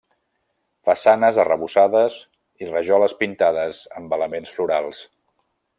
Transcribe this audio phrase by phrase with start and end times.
[0.89, 2.17] Façanes arrebossades
[2.65, 5.05] i rajoles pintades amb elements florals.